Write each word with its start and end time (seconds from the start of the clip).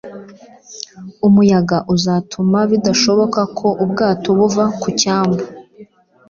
Umuyaga 1.27 1.77
uzatuma 1.95 2.59
bidashoboka 2.71 3.41
ko 3.57 3.67
ubwato 3.83 4.27
buva 4.37 4.63
ku 4.81 4.87
cyambu 4.99 5.43